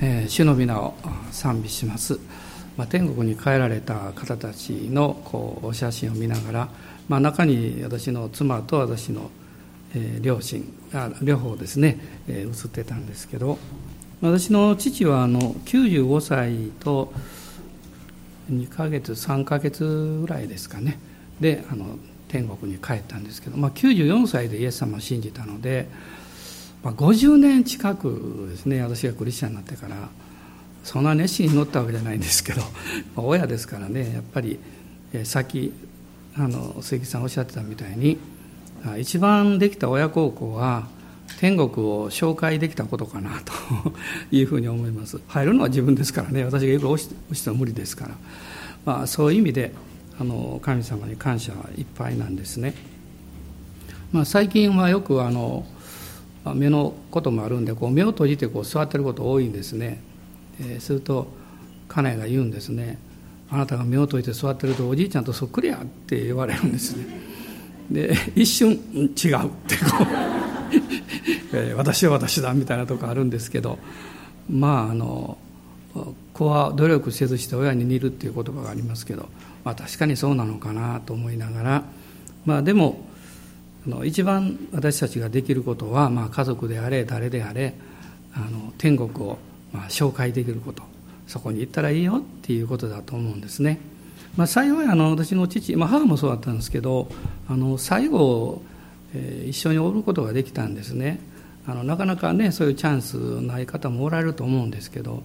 [0.00, 0.94] えー、主の皆を
[1.32, 2.20] 賛美します、
[2.76, 6.68] まあ、天国に帰られた方たちのこうお写真を見ながら、
[7.08, 9.30] まあ、中に私の妻と私の、
[9.96, 11.98] えー、両親あ両方ですね、
[12.28, 13.58] えー、写ってたんですけど
[14.20, 17.12] 私の父はあの95歳と
[18.52, 20.98] 2ヶ月3ヶ月ぐらいですかね。
[21.40, 25.88] であの天国に帰ったんですけど、まあ、94歳でイエス様を信じたので
[26.82, 29.96] まあ、50年近くですね私がクリスチャンになってから
[30.84, 32.62] そんな熱心に乗ったわけじゃないんですけど、
[33.14, 34.58] まあ、親ですからねやっぱり、
[35.12, 35.72] えー、さっき
[36.36, 38.16] あの鈴木さんおっしゃってたみたいに
[38.98, 40.86] 一番できた親孝行は
[41.40, 43.52] 天国を紹介できたことかなと
[44.30, 45.20] いうふうに思います。
[45.28, 48.16] 入るのは自分ですからね私がいくら押しても無理ですから、
[48.84, 49.72] まあ、そういう意味で
[50.20, 52.74] あの神様に感謝はいっぱいなんですね、
[54.10, 55.64] まあ、最近はよくあの
[56.44, 60.00] 目のこともあるんでこう目を閉じてこう座ってること多いんですね、
[60.60, 61.28] えー、すると
[61.88, 62.98] 家内が言うんですね。
[63.50, 67.06] あなたが目を閉じて座ってるとおじいちゃんとそっくりやって言われるんですね。
[67.90, 70.04] で一瞬違うってこ
[71.52, 73.78] う え私は私だみたいなとこあるんですけど
[74.50, 75.38] まああの
[76.34, 79.28] 子は努力せずして親に似るっていう言葉がありますけど、
[79.64, 81.84] まあ、確かにそうなのかなと思いながら
[82.44, 83.00] まあでも
[83.88, 87.74] の一番私たちができることは、まあ、家族であれ誰であれ
[88.34, 89.38] あの天国を
[89.72, 90.82] まあ紹介できること。
[91.28, 93.78] そこに行ったらいいよっていうことだと思うんですね。
[94.36, 97.08] まあ、幸いあの私の父、まあ、母もそうだったんですけど
[97.48, 98.62] あの最後、
[99.14, 101.20] えー、一緒におることができたんですね。
[101.66, 105.22] あのなかなかねそういうチャンスない方もおられると思うんですけど、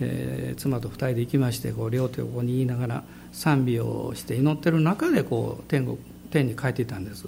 [0.00, 5.98] えー、妻と二人で行きましてこう両手をここに言いながら賛美をして祈ってる中でこう天国
[6.30, 7.26] 天に帰っていたんです。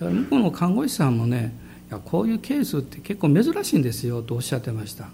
[0.00, 1.52] だから向こうの看護師さんもね
[1.88, 5.08] いやこういうケースって結構珍しいんですよとおっしゃってました。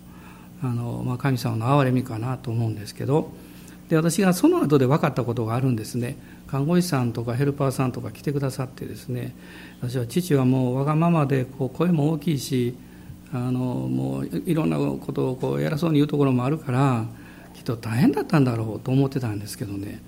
[0.62, 3.32] あの、まあ、神様の憐れみかなと思うんですけど。
[3.88, 6.16] で私がその後で分かったことがあるんですね。
[6.48, 9.34] 看護師さんとかヘルパーさんとか来てくださってですね。
[9.80, 12.74] 私は父はもうわがままでこう声も大きいし
[13.32, 17.04] あのもういろんなことをこう偉そうに言うところもあるから
[17.54, 20.02] きっと大変だったんだろうと思ってたんですけどね。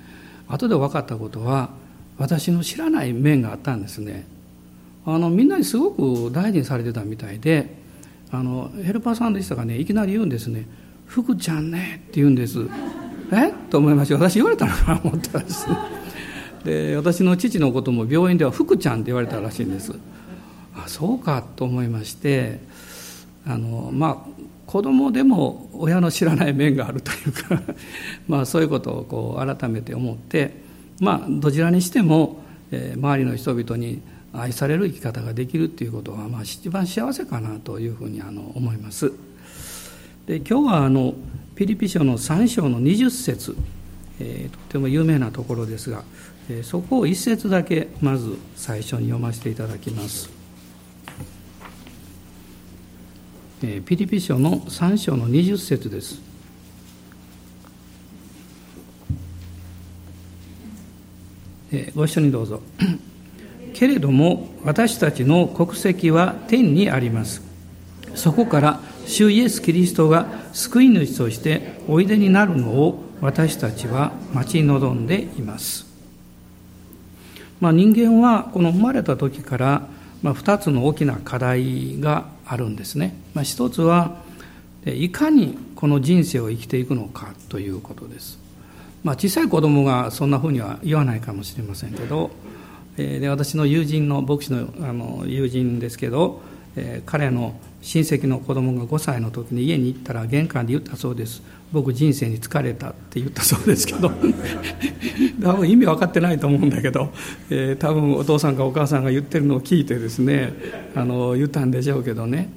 [0.48, 1.70] 後で分かったことは
[2.16, 4.26] 私の知らない面があったんですね。
[5.10, 7.74] あのみんなにすごく大事にされてたみたいで
[8.30, 10.66] あのヘルパーさんでしたがねいきなり言うんですね
[11.06, 12.58] 「福ちゃんね」って言うんです。
[13.32, 13.48] え？
[13.48, 15.66] っと思いました私言われたのかな思ったらです。
[16.62, 19.94] で私の父のことも病院では「福ちゃん」って言われたらしいんです。
[20.76, 22.60] あそうかと思いまして
[23.46, 24.16] あのまあ
[24.66, 27.62] 子供でも親の知らない面があるというか
[28.28, 30.60] まあそういうことをこう改めて思って
[31.00, 34.02] まあどちらにしても、えー、周りの人々に
[34.32, 39.12] 愛される生き方ができるっていうことは、まあ、一番幸せかなというふうにあの思います。
[40.26, 41.14] で今日はあの
[41.54, 43.56] ピリピ書の3章の20節、
[44.20, 46.04] えー、とても有名なところですが、
[46.50, 50.30] えー、そこを1節だけまず最初に読ませていただきます。
[53.62, 56.20] えー、ピリピ書の3章の20節です。
[61.72, 62.62] え、ご一緒にどうぞ。
[63.74, 67.48] けれども私たちの国籍は天にあります。
[68.14, 75.86] そこから主イエス・キリストが救い主としておいでになるのを私たちは待ち望んでいます、
[77.60, 79.88] まあ、人間はこの生まれた時から、
[80.22, 84.16] ま、2つの大きな課題があるんですね、まあ、一つは
[84.84, 88.38] いかにこの人生を生きていくのかということです、
[89.02, 92.30] まあ、小さい子供がそんなふうには言わないかもしれませんけど
[93.20, 96.41] で私の友人の牧師のあの友人ですけど、
[96.76, 101.42] え、彼の親戚の子供が5歳の時に家に行ったら玄関で言ったそうです。
[101.72, 104.10] 僕人生に疲れたって言ったそうですけど。
[105.42, 107.10] 多分意味分かってないと思うんだけど、
[107.50, 110.53] えー、多分お父さんかお母さんが言ってるのを聞いてですね
[110.94, 112.50] あの言ったんでしょうけどね。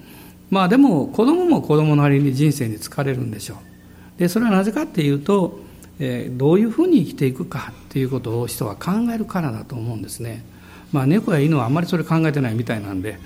[0.49, 4.19] まあでも子供も子供なりに人生に疲れるんでしょう。
[4.19, 5.59] でそれはなぜかっていうと
[6.03, 10.43] えどういうふうに生きていくかっていうことを人は考えるからだと思うんですね。
[10.91, 13.17] まあ、猫や犬はあんまりそれ考えてないみたいなんで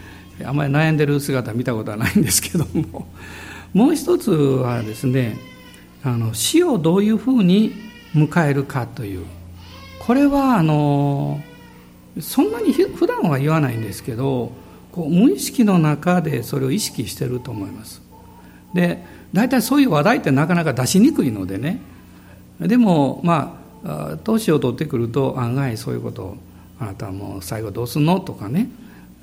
[0.44, 3.08] あんまり悩んでる姿見たことはないんですけども
[3.74, 5.38] もう一つはですね
[6.04, 7.72] あの死をどういうふうに
[8.14, 9.26] 迎えるかという
[10.00, 11.42] これはあの
[12.20, 14.52] そんなに普段は言わないんですけど
[14.92, 18.02] こう無意識の中でそれを意識してると思います。
[18.74, 21.80] で大体そういう話題ってなかなか出しにくいのでね
[22.60, 26.38] でもまあ年を取ってくると案外そういうこと
[26.80, 28.20] あなたはもう最後どうすんの？
[28.20, 28.70] とかね。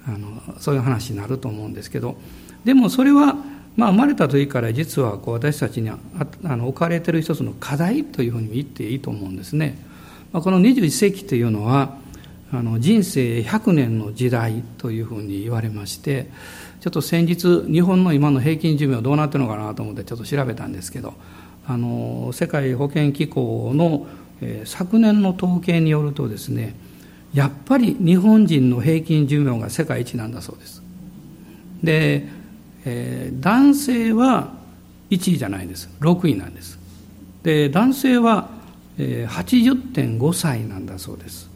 [0.04, 2.16] あのそういう話になると思うんですけど。
[2.64, 3.36] でもそれは
[3.76, 5.98] まあ、生まれた時から実はこう私たちにあ
[6.44, 9.78] あの置かれてる一つの課題というふうに言っていいと思うんですね。
[10.32, 11.96] まあ、この21世紀というのは
[12.52, 16.28] あの人生100年の時代というふうに言われまして
[16.80, 21.14] ちょっと先日日本の今の平均寿命どうなってるのかなと思ってちょっと調べたんですけど
[21.66, 24.06] あの世界保健機構の、
[24.40, 26.74] えー、昨年の統計によるとですね
[27.32, 30.82] やっぱり日本人の平均寿命が世界一なんだそうです。
[31.82, 32.42] で
[32.84, 34.54] えー、男性は
[35.10, 35.88] 1位じゃないです。
[36.00, 36.78] 6位なんです。
[37.42, 38.48] で男性は、
[38.98, 41.48] えー、80.5歳なんだそうです。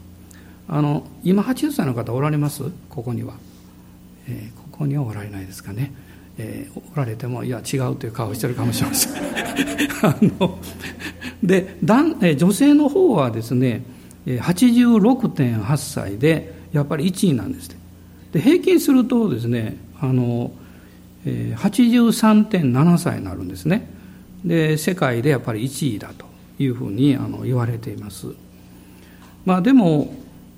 [0.69, 2.63] あの今80歳の方おられます？
[2.91, 3.35] ここには、
[4.29, 5.93] えー、ここにはおられないですかね、
[6.39, 9.13] えー、おられてもいや違うという顔してるかもしれません。
[10.03, 10.59] あの
[11.43, 13.83] で男、えー、女性の方はですね
[14.27, 17.71] 86.8歳でやっぱり1位なんです
[18.33, 20.51] で平均するとですねあの
[21.25, 23.89] 83.7歳になるんですね。
[24.45, 26.27] で世界でやっぱり1位だと
[26.59, 28.29] いうふうにあの言われています。
[29.45, 30.15] まあでも、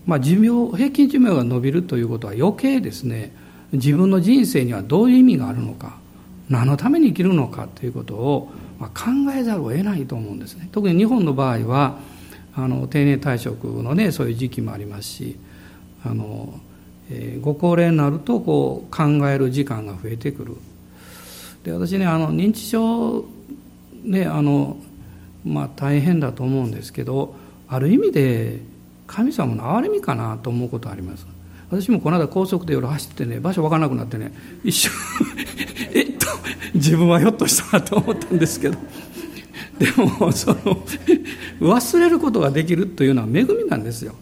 [0.07, 3.33] まあ、寿命平均寿命が伸びるということは余計ですね
[3.73, 5.99] 自分の人生にはどういう意味があるのか
[6.49, 8.51] 何のために生きるのかということを、
[8.81, 10.69] 考えざるを得ないと思うんですね。
[10.71, 11.99] 特に日本の場合は
[12.55, 15.37] あの定年退職のねそういう時期もありますし
[16.05, 16.61] あの
[17.11, 20.57] えご高齢になるとこう考える時間が増えてくる。
[21.65, 23.25] で私ねあの認知症
[24.05, 24.77] ねあの
[25.45, 27.35] まあ大変だと思うんですけど
[27.69, 28.61] ある意味で
[29.09, 31.27] 神様の憐れみかなと思うことあります。
[31.71, 34.33] 私もこの間高速で夜走ってね場所分からなくなってね
[34.65, 34.93] 一瞬
[35.93, 36.27] えっと
[36.75, 38.79] 自分はひょっとしたなと思ったんですけど
[39.79, 40.57] でもその
[41.61, 44.15] 忘れることができるというのは恵みなんですよ。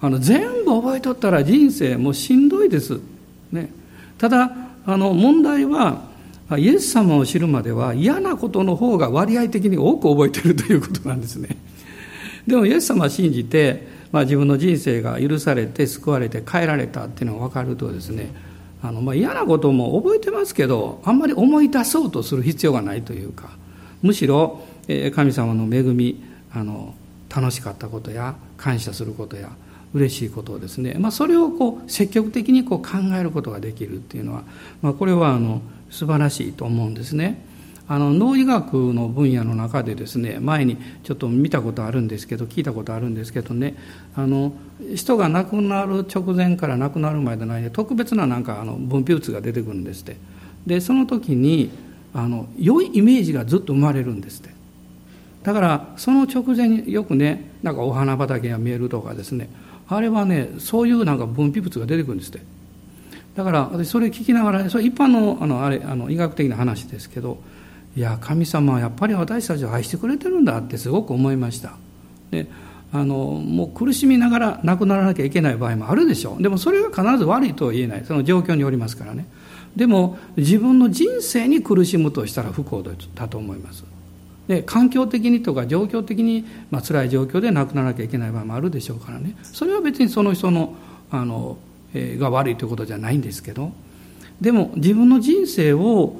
[0.00, 3.00] あの全部覚えとったら人生もうしんどいです、
[3.50, 3.70] ね、
[4.18, 4.54] ただ
[4.84, 6.02] あの問題は
[6.58, 11.56] イエス様を知るまでは嫌なことの方が割合的に多く覚えてるということなんですね。
[12.46, 18.34] でもイエス様を信じて、まあ、自分の人生が許されて救われて変えられたっていうのが分かるとですね
[18.82, 23.50] あのまあ嫌なことも覚えてますけどあんまり思い出そうとする必要がないというか
[24.02, 24.60] むしろ
[25.14, 26.22] 神様の恵み
[26.52, 26.94] あの
[27.34, 29.50] 楽しかったことや感謝することや
[29.94, 34.42] 嬉しいことをですね、まあ、それをこう積極的にこう考えることができるっていうのは、
[34.82, 37.44] まあ、これはあの素晴らしいと思うんですね。
[37.88, 43.76] あの脳医学の分野の中でですね前にちょっと見たことあるんですけど聞いたことあるんですけどね
[44.16, 44.52] あの
[44.94, 50.16] 人が亡くなる直前から亡くなる前の間特別ななんかあの分泌物が出てくるんですって。
[50.66, 51.70] でその時に
[52.12, 54.50] あの良いイメージがずっと生まれるんですって。
[55.44, 59.48] だからその直前によくねなんかお花畑が見えるとかですね。
[59.88, 62.40] あれはねそういうなんか分泌物が出てくるんですって。
[63.36, 67.38] だから私それ聞きながら、ね、それ一般のあのあれあの医学的な話ですけど
[67.96, 71.72] いや神様はやっぱり私たちを愛してくれてるんだってすごく思いました。
[72.30, 72.46] で
[72.92, 76.42] あのもう苦しみながら亡くならなきゃいけない場合もあるでしょう。
[76.42, 78.04] でもそれが必ず悪いとは言えない。
[78.04, 79.26] その状況によりますからね。
[79.74, 82.84] でも自分の人生に苦しむとしたら不幸
[83.14, 83.84] だと思います。
[84.46, 89.36] で環境的にとか状況的に、まあ辛い状況で亡くならなきゃいけない場合もあるでしょうからね。
[89.42, 90.74] それは別にその人の
[91.10, 91.56] あの、
[91.94, 93.72] えー、が悪いということじゃないんですけど。
[94.40, 96.16] でも自分の人生を、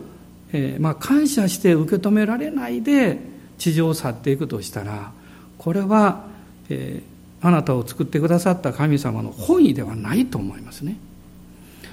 [0.53, 3.19] えーまあ、感謝して受け止められないで
[3.59, 5.13] 地上を去っていくとしたら
[5.59, 6.25] これは、
[6.69, 10.97] えー、あなたを作ってくださった神様の本意ではないと思いますね。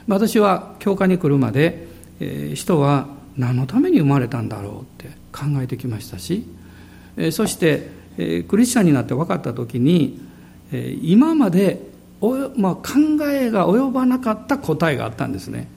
[0.08, 1.88] 私は教会に来るまで、
[2.20, 6.46] えー、人は何のために生まれたんだろうって考えてきましたし
[7.32, 7.90] そして
[8.48, 10.20] クリスチャンになって分かった時に
[11.02, 11.94] 今まで
[12.56, 12.84] まあ、考
[13.30, 15.68] えが及ばなかった答えがあったんですね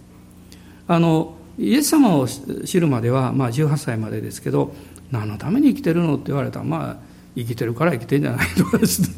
[0.87, 4.75] あのイエス様を知るまでは、まあ、18歳までですけど
[5.11, 6.97] 何のために生きてるのって言われたらまあ
[7.37, 9.09] 生きてるから生きてんじゃないとかですね。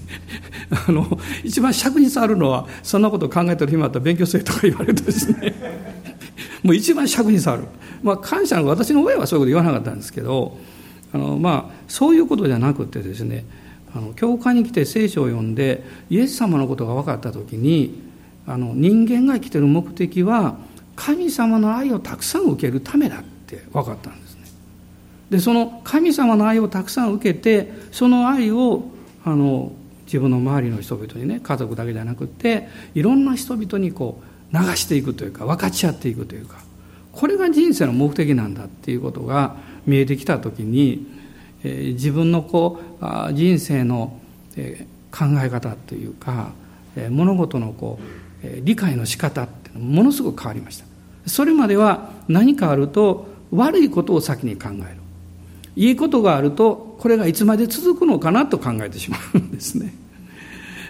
[0.89, 1.07] あの
[1.45, 5.55] 一番尺に触るのはそんなことを考えてる暇あったら勉強せえとか言われるとですね。
[6.63, 7.65] もう一番尺に触る。
[8.03, 10.57] まあ、感謝の私の親はそういうこと言わなかったんですけど
[11.13, 13.45] あの、まあ、そういうことじゃなくてですね
[13.95, 18.03] あの教会に来て聖書を読んでイエス様のことが分かった時に
[18.47, 20.59] あの人間が生きてる目的は
[20.99, 24.43] 神様の愛をたくさん受けるためだって分かったんですね。
[25.31, 28.83] でその神様の愛をたくさん受けてその愛を
[29.25, 29.73] あの
[30.07, 34.21] 自分の周りの人々にね家族だけじゃなくていろんな人々にこ
[34.53, 36.59] う流していくというか分かち合っていくというか
[37.13, 41.07] これが人生の目的なんだっていうことが見えてきた時に、
[41.63, 44.19] えー、自分のこう人生の、
[44.57, 46.53] えー、考え方というか、
[46.97, 48.05] えー、物事のこう、
[48.43, 50.88] え、理解の仕方っていうのものすごく変わりました
[51.29, 54.99] それまでは何かあると悪いことを先に考える
[55.77, 59.95] いいことがあるとこれがいつまで続くのかなと考えてしまうんですね。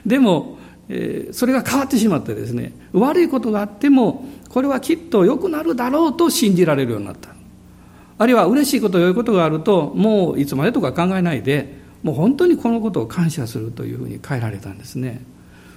[0.07, 7.31] でも、えー、それが変わってしまってですね悪いことがあってもこれはきっと良くなるだろうと信じられるようになった。
[8.21, 15.21] あるいは嬉しいこと良いことがあるともういつまでとか考えないでもう本当にこのことを感謝するというふうに変えられたんですね、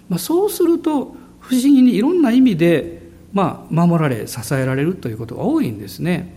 [0.09, 3.00] まあ、そうすると不思議にいろんな意味で、
[3.33, 6.35] まあ、守られ支えられるということが多いんですね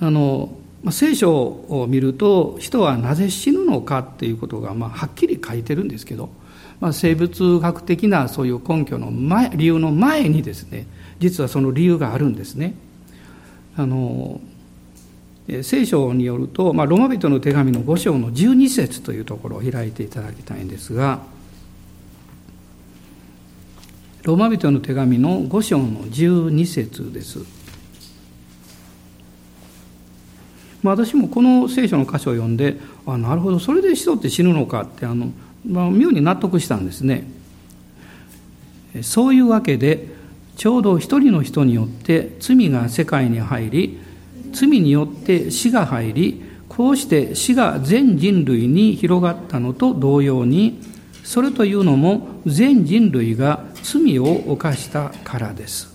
[0.00, 0.50] あの、
[0.90, 6.30] 聖書を見ると人はなぜ死ぬのかっていうことがまあはっきり書いてるんですけど、
[6.80, 10.86] まあ、生物学的なそういう根拠の前理由の前にですね
[11.18, 12.74] 実はその理由があるんですね。
[13.76, 14.40] あの
[15.62, 21.20] 聖書によると、まあ、ロマ人の手紙の5章の12節というところを開いていただきたいんですが
[24.28, 27.38] ローマ人の手紙の5章の12節です。
[30.82, 35.32] まあ、私もこの聖書の箇所を読んであなるほどそれで人って死ぬのかってあの、
[35.66, 37.24] まあ、妙に納得したんですね
[39.00, 40.08] そういうわけで
[40.56, 43.98] ちょうど一人の人によって罪が世界に入り
[44.52, 50.80] 罪によって死が入りこうして死が全人類に広がったのと同様に
[51.28, 55.94] それというのも全人類が罪を犯したからです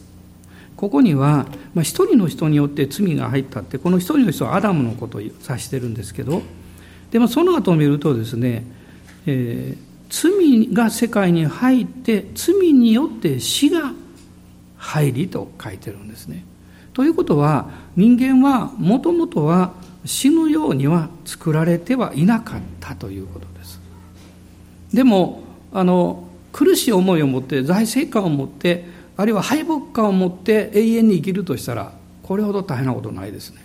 [0.75, 6.43] ここには、まあ、一人の人によって罪が入ったってこの一人の人はアダムのことを指してるんですけど
[7.09, 8.63] でもその後を見るとですね、
[9.25, 13.91] えー、罪が世界に入って罪によって死が
[14.77, 16.45] 入りと書いてるんですね。
[16.93, 19.73] ということは人間はもともとは
[20.05, 23.52] 死ぬようには作られてはいなかったということ
[24.93, 25.03] で。
[25.03, 28.85] もあの苦しい思いを持って財政感を持って
[29.17, 33.61] あるいは敗北感を持って永遠に生きるとしたらこれほど大変なことないですね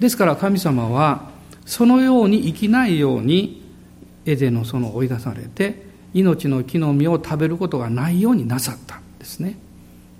[0.00, 1.30] ですから神様は
[1.64, 3.62] そのように生きないように
[4.26, 9.56] エデンの園を追い出されて命の木の実を食べることがないようになさったんですね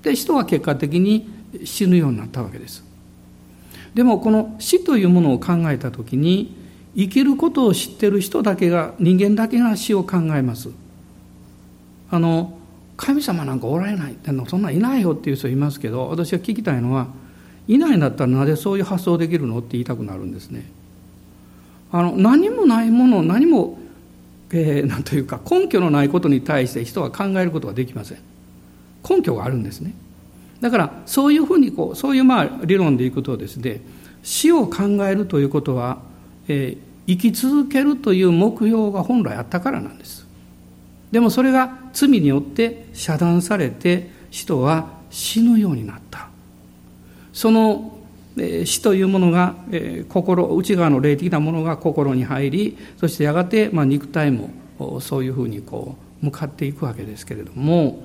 [0.02, 1.28] で人は結果的に
[1.64, 2.84] 死ぬようになったわけです
[3.94, 6.54] でもこの死というものを考えた時に
[6.96, 10.70] 生きることを知ってる人だけが人間だけが死を考えます
[12.10, 12.58] あの
[12.96, 17.08] 神様なんかおられないってのそんなんいないよっていう人いますけど私が聞きたいのは
[17.66, 20.66] いないんだったらなぜそういう発想できるのって言いたくなるんですね。
[21.92, 23.78] あの何もないもの何も、
[24.52, 28.18] えー、なんというか根拠のないことに対して人は考えることができません。
[29.08, 29.94] 根拠があるんですね。
[30.60, 33.80] だからそういうふうにこうそういうまあ理論でいくとですね
[34.22, 36.02] 死を考えるということは、
[36.50, 40.26] えー、生き続けるという目標が本来あったからなんです。
[41.12, 46.28] でもそれが罪によって遮断されて人は死ぬようになった
[47.32, 47.98] その
[48.38, 54.50] え死というものがえ心内側の霊的なものが心に入りそしてやがてま肉体も
[55.00, 58.04] そういうふうにこう向かっていくわけですけれども、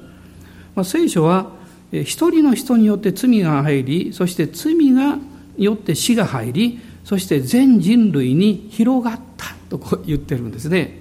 [0.73, 1.51] まあ、聖書は
[1.91, 5.19] 一人の人によって罪が入りそして罪が
[5.57, 10.99] よって死が入りそして全人類に広がったとこう言ってるんですね。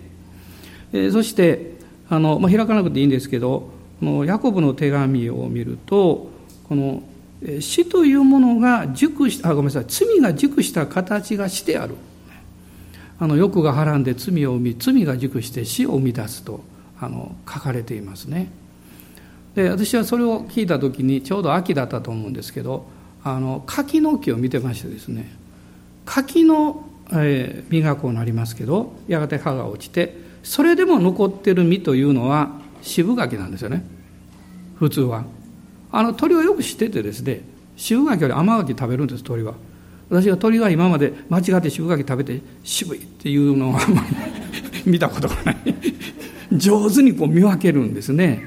[0.93, 1.75] えそして
[2.09, 6.31] あの、まあ、開かなくていいんですけどこのヤコブの手紙を見ると
[6.69, 7.03] この
[7.61, 11.95] 死というものが熟したあごめんなさい罪が熟した形がしてある
[13.19, 16.61] あの欲がはらんで罪を生み罪が熟して死を生み出すと
[17.01, 18.51] あの書かれていますね
[19.55, 22.87] で私はそれを聞いた時にちょうど秋だったと思うんですけど
[23.23, 25.44] あの柿の木を見てましてですね
[26.05, 32.51] 柿の、えー、実がこうなりますけどやがて葉が落ちてそれでも残ってる実というのは
[32.83, 33.85] 渋柿なんですよね。
[34.77, 35.25] 普通は。
[35.91, 37.43] あの鳥はよく知っててですね
[37.77, 39.55] 渋柿より甘柿食べるんです鳥は。
[40.11, 45.57] 私は鳥が今まで間違って渋柿食べて渋いっていうのはあんまり見たことがない。
[46.53, 48.45] 上手にこう見分けるんですね。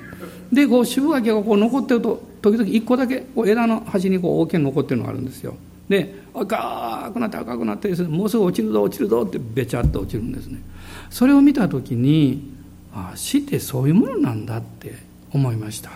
[0.51, 5.55] でこう渋柿がこう残ってると時々一個だけこう枝の端にこう大きな残ってるのがあるんですよ。
[5.89, 10.61] で赤くなって赤くなってもうすぐ落ちるぞ落ちるぞってべちゃっと落ちるんですね。
[11.09, 12.53] それを見た時に
[12.93, 14.95] あ死ってそういうものなんだって
[15.31, 15.91] 思いました。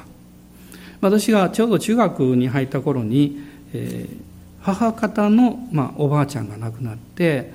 [1.01, 3.41] 私がちょうど中学に入った頃に、
[3.73, 4.17] えー、
[4.61, 7.51] 母方の、まあ、おばあちゃんが亡くなって、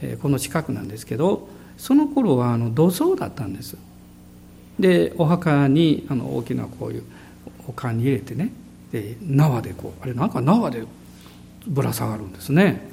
[0.00, 3.76] えー、この近くなんですけどその頃はあの土葬だったんです。
[4.80, 7.02] でお墓にあの大きなこういう
[7.68, 8.52] お棺に入れてね
[8.92, 10.84] で縄でこうあれなんか縄で
[11.66, 12.88] ぶら下がるんですね。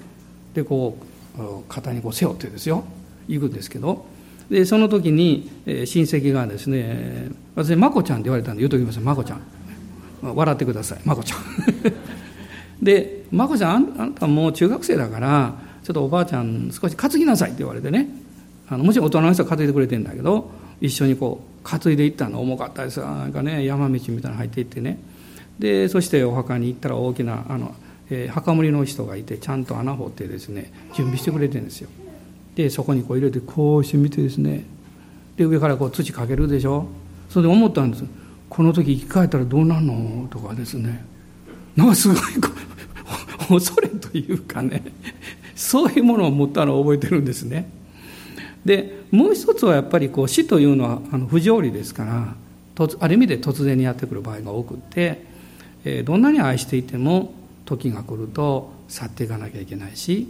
[0.53, 0.97] でこ
[1.37, 2.83] う肩にこう背負ってですよ。
[3.27, 4.05] 行くんですけど。
[4.49, 9.41] でその時に、え親戚がですね私「まこちゃん」って言われたんで言うときますまこちゃん。
[10.21, 10.99] 笑ってください。
[11.05, 11.39] まこちゃん。
[12.83, 18.09] で「眞子ちゃんあんたもう中学生だからちょっとおばあちゃん少し担ぎなさい」って言われてね。
[18.69, 20.49] あのもちろん大人の人は担いでくれてんだけど
[20.79, 22.99] 一緒にこう担いでいったの重かったです。
[22.99, 24.99] なんかね山道みたいなの入っていってね。
[25.59, 27.75] でそしてお墓に行ったら大きなあの、
[28.15, 31.89] えー、墓守の人がいてちゃんと穴掘ってですね準備してくれてるんですよ。
[32.55, 34.65] でそこにこう入れてこうしてみてですね
[35.35, 36.85] で上からこう土かけるでしょ。
[37.29, 38.03] それで思ったんです。
[38.49, 40.27] この時生き返ったらどうなんの？
[40.29, 41.03] とかですね。
[41.75, 42.17] なんかすごい
[43.49, 44.83] 恐れというかね
[45.55, 47.67] そういうものを持ったのを覚えてるんですね。
[48.63, 52.35] でもう一つはやっぱりこう死というのはあの不条理ですから
[52.99, 55.25] ある意味で突然にやってくる場合が多くって、
[55.83, 57.33] えー、どんなに愛していても
[57.65, 60.27] 時が来ると去っていかなきゃいけないし、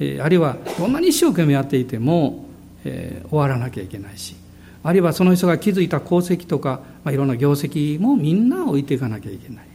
[0.00, 2.46] え、あるいはどんなに一生懸命やっていても、
[2.84, 4.36] え、終わらなきゃいけないし
[4.82, 9.68] あるいはその人が築いた功績とか、まあ、いろんな業績もみんな置いていかなきゃいけない。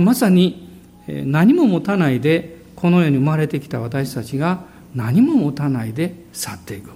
[0.00, 0.68] まさに
[1.06, 6.90] 何も持たないでこの世に生まれてきた私たちが何も持たないで去っていく、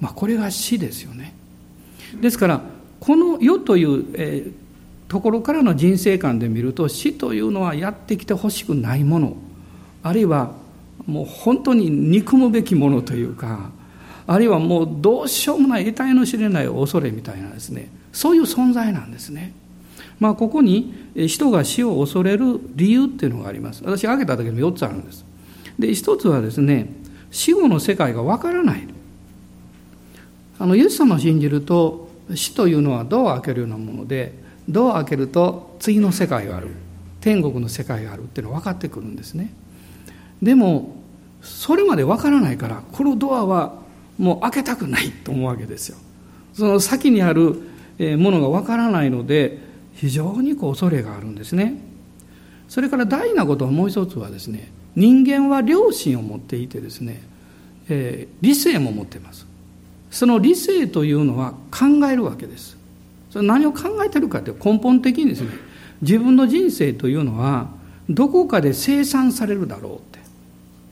[0.00, 1.34] まあ、これが死ですよね。
[2.20, 2.60] ですから
[3.00, 4.52] この世という、えー、
[5.12, 9.36] ところからの人生観で見ると死というのはやってきてほしくないもの
[10.02, 10.54] あるいは
[11.06, 13.72] もう本当に憎むべきものというか
[14.26, 19.52] あるいはもうどうしようもない得体の知れない恐れみたいなですねそういう存在なんですね。
[20.18, 23.82] まあ、ここに人が死を恐れる理由っていうのがあります。
[23.84, 25.24] 私挙げただけでも4つあるんです。
[25.78, 26.88] で1つはですね
[27.30, 28.88] 死後の世界がわからない
[30.58, 36.68] あのイエス様を信じると死というのはドアを開けるようなものでドアを開けると次の世界がある。
[37.20, 38.24] 天国の世界がある。
[38.24, 39.52] っていうのが分かってくるんですね。
[40.42, 40.96] でも
[41.40, 43.74] それまで分からないからこのドアは
[44.18, 45.98] もう開けたくないと思うわけですよ。
[46.54, 47.60] その先にある
[48.18, 49.58] ものが分からないので
[49.94, 51.76] 非常にこう恐れがあるんですね。
[52.68, 57.22] それから大事なことはもう一つはですね人間は良心を持っていてですね、
[57.88, 59.46] えー、理性も持っています。
[60.10, 62.76] その理性というのは考えるわけです。
[63.32, 65.48] それ何を考えてるかって根本的にですね
[66.02, 67.70] 自分の人生というのは
[68.10, 70.18] どこかで生産されるだろうって。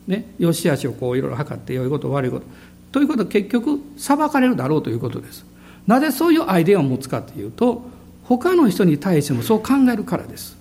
[0.06, 2.46] ね良し悪しをこういろいろ測って良いこと悪いこと。
[2.92, 5.44] ということは結局裁かれるだろうということです。
[5.86, 7.82] なぜそういうアイデアを持つかというと
[8.24, 10.56] 他の人に対してもそう考えるからです。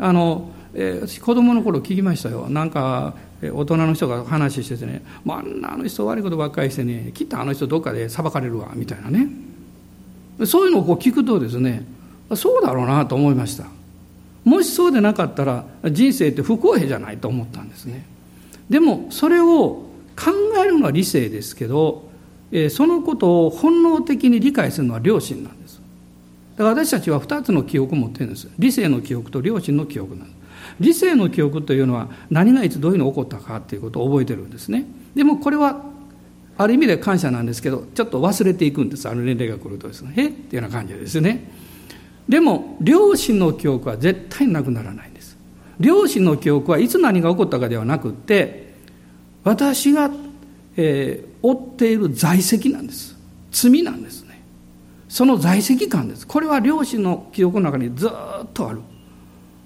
[0.00, 2.48] あのえー、私子供の頃聞きましたよ。
[2.48, 9.28] なんか大人の人が話しててね、まあ、あんなあの人悪いことばっかりしてねきっとあの人どっかで裁かれるわみたいなね。
[10.46, 11.84] そういうのをこう聞くとですね
[12.34, 13.66] そうだろうなと思いました。
[14.44, 18.06] もしそうでなかったら人生って不公平じゃないと思ったんですね。
[18.70, 20.32] でもそれを考
[20.64, 22.08] えるのは理性ですけど、
[22.70, 25.80] そのことを本能的に理解するのは良心なんです。
[26.56, 28.48] だから私たちは2つの記憶を持ってるんです。
[28.58, 30.36] 理性の記憶と良心の記憶なんです。
[30.78, 34.86] 理性の記憶というのは何がいつどういうの起こったかということを覚えてるんですね。
[35.14, 35.84] でもこれは
[36.58, 39.08] ある意味で感謝なんですけどちょっと忘れていくんです。
[39.08, 40.12] ある年齢が来るとですね。
[40.16, 40.26] へ？
[40.28, 41.50] っていうような感じですね。
[42.28, 45.36] でも両親の記憶は絶対なくならないんです。
[45.78, 48.74] 両親の記憶はいつ何が起こったかではなくって
[49.42, 50.10] 私が、
[50.76, 53.16] えー、負っている在籍なんです。
[53.50, 54.42] 罪なんですね。
[55.08, 56.26] その在籍感です。
[56.26, 58.10] これは両親の記憶の中にずっ
[58.52, 58.80] とある。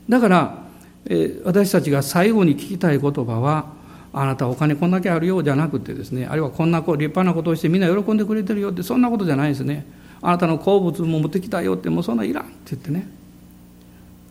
[0.09, 0.65] だから
[1.07, 3.73] え私たちが最後に聞きたい言葉は
[4.15, 9.85] あなたお金こんだけあるようじゃなくてですねあるいはこんな立派なことをしてみんな喜んでくれてるよってそんなことじゃないですね。
[10.23, 13.07] あなたの好物も持ってきたよってもうそんないらんって言ってね。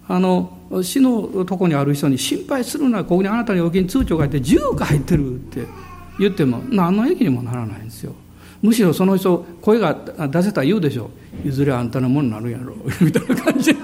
[0.07, 5.65] あの死のとこにある人に心配するなここにあなたに預金通帳が入って10が入ってるって
[6.19, 8.13] 言っても何の益にもならないんですよ。
[8.61, 9.93] むしろその人声が
[10.29, 11.09] 出せたら言うでしょ
[11.43, 11.47] う。
[11.47, 12.75] いずれあんたのものになるやろ。
[13.01, 13.75] みたいな感じ。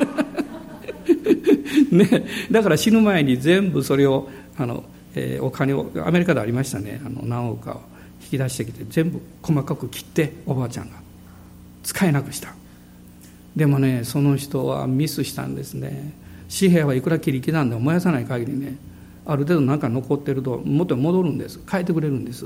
[1.91, 4.83] ね、だから死ぬ前に全部それをあの、
[5.15, 7.01] えー、お金をアメリカでありましたね。
[7.05, 7.81] あの何億かを
[8.21, 10.97] 引き出してきて全部細かく切っておばあちゃんが
[11.83, 12.53] 使えなくした。
[13.55, 16.13] でもねその人はミスしたんですね。
[16.49, 18.77] 紙幣はいくら切り刻んでも燃やさない限りね
[19.25, 21.59] ある程度何か残ってると元に戻るんです。
[21.69, 22.45] 変えてくれるんです、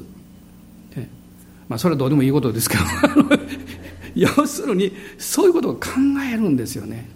[0.96, 1.10] ね、
[1.68, 2.84] まあそれはどうでもいいことですけど。
[4.16, 5.90] 要するにそういうことを考
[6.32, 7.10] えるんですよね。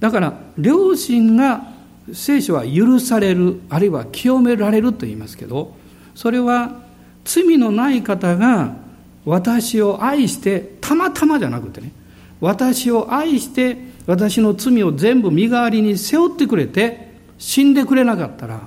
[0.00, 1.75] だから両親が
[2.12, 5.74] 聖書は許されるあるいは清められると言いますけど
[6.14, 6.82] それは
[7.24, 8.76] 罪のない方が
[9.24, 11.92] 私を愛してたまたまじゃなくてね
[12.40, 18.60] 私を愛して私の罪を全部身代わりに背負ってくれて死んでくれなかったら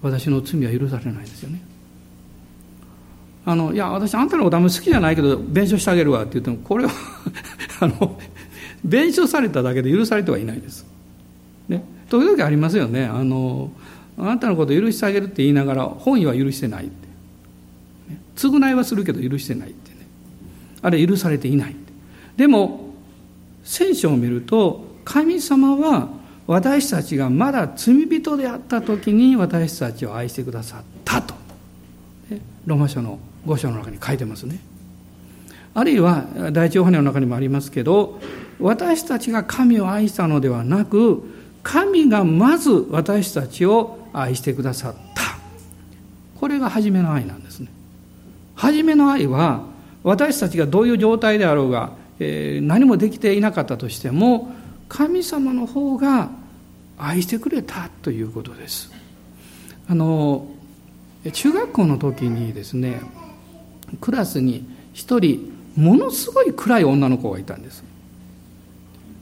[0.00, 1.60] 私の罪は許されないですよね。
[3.44, 6.92] あのいや私あんたのことあんまり好きじゃないけど弁償してあげるわって言ってもこれは
[7.80, 8.20] あの
[8.84, 10.91] 弁償されただけで許されてはいないです。
[12.12, 13.70] 時々ありますよねあの
[14.18, 17.08] あなたのこと許してあげるって言いながら本意は許してないって。
[18.36, 20.06] 償いはするけど許してないってね。
[20.82, 21.76] あれ許されていない
[22.36, 22.90] でも
[23.64, 26.08] 聖書を見ると神様は
[26.46, 31.34] 私たちがまだ罪人であった時に私たちを愛してくださったと。
[32.66, 34.60] ロマ書の5章の中に書いてますね。
[35.74, 38.20] あるいは第一ヨハネの中にもありますけど
[38.60, 41.22] 私たちが神を愛したのではなく
[41.62, 45.22] 神がまず私たちを愛してくださった。
[46.38, 47.68] これが初めの愛なんですね。
[48.54, 49.64] 初めの愛は
[50.02, 54.52] 私たちがどういう状態であろうが、えー、何もできていなかったとしても
[54.88, 56.30] 神様の方が
[56.98, 58.92] 愛してくれたということです。
[59.88, 60.46] あの
[61.32, 63.00] 中学校の時にですね
[64.00, 67.84] クラスに一人ものすごい暗い女の子がいたんです。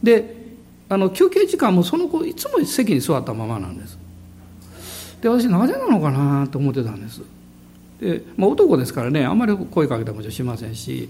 [0.02, 0.39] で
[0.90, 3.96] あの休憩時間もその子いつも席に座ったままなんです。
[5.22, 7.22] で私なぜなのかなと思ってたんです。
[8.00, 11.08] で、まあ、男ですからねあんまり声かけたもちろんしませんし。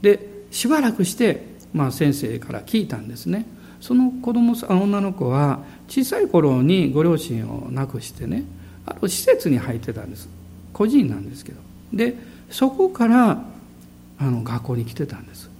[0.00, 1.44] でしばらくして、
[1.74, 3.46] まあ、先生から聞いたんですね。
[3.82, 8.44] その子供さ女の子は小さい頃にご両親を亡くしてね
[8.86, 10.26] ある施設に入ってたんです。
[10.72, 11.60] 個人なんですけど。
[11.92, 12.16] で
[12.48, 13.44] そこから
[14.18, 15.50] あの学校に来てたんです。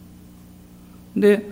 [1.14, 1.50] で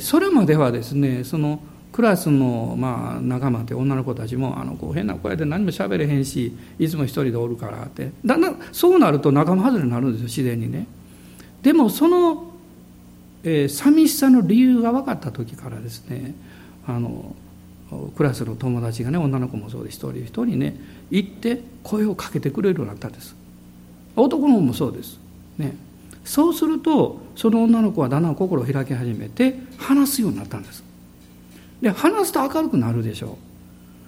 [0.00, 1.60] それまではですねその
[1.92, 8.12] クラスのまあ仲間って女の子たちもあのこう変な声で何も喋れへんしいつも一人でおるからって。
[8.24, 10.86] だんだんそうなると仲間外れになるんですよ自然にね。
[11.62, 12.52] でもその、
[13.42, 16.34] えー、寂しさの理由が分かった時からですね
[16.86, 17.34] あの
[18.16, 20.76] クラスの友達がね女の子もそうで一人一人ね
[21.10, 23.34] 行って声をかけてくれるようになったんです。
[24.16, 25.18] 男の子もそうです。
[25.58, 25.74] ね。
[26.30, 30.84] そうするとその女の子はだんだん心を開き始めて話すようになったんです。
[31.82, 33.36] で話すと明るくなるでしょ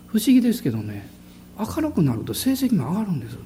[0.08, 0.18] う。
[0.18, 1.10] 不思議ですけどね
[1.58, 3.36] 明るくなると成績も上がるんです。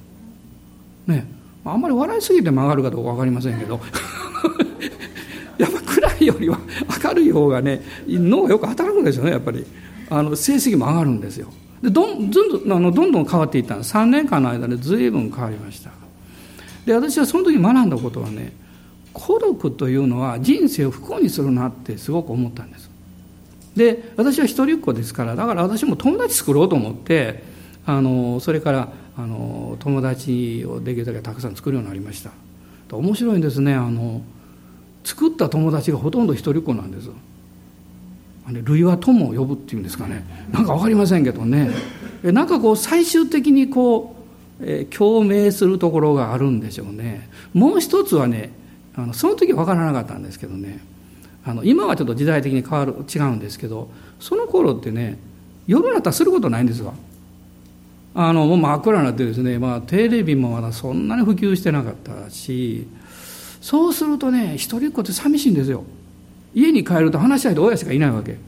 [1.07, 1.27] ね
[1.65, 3.81] あんまり笑いすぎても上がるかどうか分かりませんけど。
[5.57, 6.59] やっぱ暗いよりは
[7.03, 9.65] 明るい方がね脳がよく働くんですよねやっぱり。
[10.11, 11.51] あの成績も上がるんですよ。
[11.83, 13.95] でどんどんあのどんどん変わっていったんです。
[13.95, 15.93] 3年間の間で随分変わりました。
[16.85, 18.65] で私はその時学んだことはね
[19.16, 22.90] 孤独というのは人生を不幸にするなってすごく思ったんです。
[23.74, 27.42] で私は一人っ子ですからだから私も友達作ろうと思って
[27.87, 32.31] あのそれからあの友達をできるだけたくさん作るようになりました。
[32.94, 33.74] 面白いんですね。
[33.74, 34.20] あの
[35.02, 37.09] 作った友達がほとんど一人っ子なんです。
[38.48, 40.24] 類は友を呼ぶっていうんですかね。
[40.52, 41.70] なんか分かりませんけどね。
[42.22, 44.16] なんかこう最終的にこう
[44.61, 47.29] えー、共鳴するところがあるんでしょうね。
[47.52, 48.52] もう一つはね
[48.96, 50.80] あのその時は分からなかったんですけどね。
[51.44, 55.16] あの今はちょっと時代的に変わる違うんですけどその頃ってね
[55.68, 56.92] 夜になったらすることないんですわ。
[58.14, 62.87] あのもう真っ暗になってですね、まあ、テレビもまだそんなに普及してなかったし
[63.61, 65.85] そうするとね一人っ子って寂しいんですよ。
[66.54, 68.38] 家に帰ると話したいと親しかいないわけ。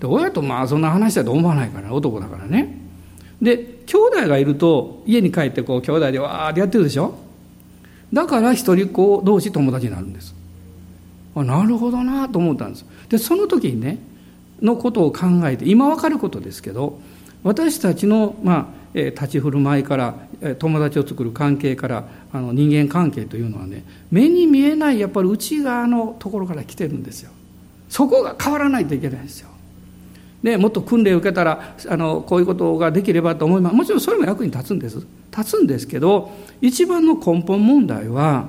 [0.00, 2.76] で親とまあそんな話したいと思わないから男だからね。
[3.40, 7.14] で兄弟がいると家に帰ってこう兄弟でわーってやってるでしょ。
[8.12, 10.34] だから一人っ子同士友達になるんです。
[11.34, 12.86] あなるほどなと思ったんです。
[13.08, 13.98] でその時にね
[14.60, 16.98] のことを考えて今分かることですけど
[17.42, 20.14] 私たちの、まあえ立ち振る舞いから
[20.58, 27.30] 友達を作る関係からあの人間関係というのはね目に見えないやっぱり内側のところから来てるんですよ。
[27.88, 29.47] そこが変わらないといけないんですよ。
[30.42, 33.76] でもっと訓練を受けたらあのこういうことができればと思います。
[33.76, 35.04] もちろんそれも役に立つんです。
[35.36, 38.48] 立つんですけど一番の根本問題は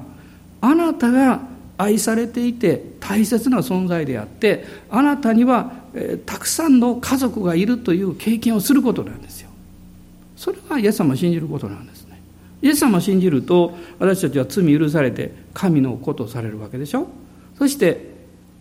[0.62, 1.41] あなたが
[1.78, 9.49] 愛されていて大切な存在であってあなたには、えー、たくさんの家族がいるという経験をすることなんですよ。
[10.36, 12.21] それがイエス様を信じることなんですね。
[12.62, 17.08] イエス様を信じると私たちは罪許されて神の子とされるわけでしょ。
[17.58, 18.10] そして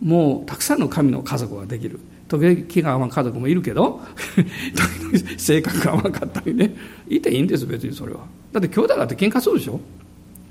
[0.01, 1.99] もうたくさんの神の家族ができる。
[2.29, 3.99] 時々気が合わん家族もいるけど
[5.11, 6.73] 時々 性格が合わなかったりね。
[7.09, 8.19] いていいんです別にそれは。
[8.53, 9.81] だって兄弟だって喧嘩するでしょ、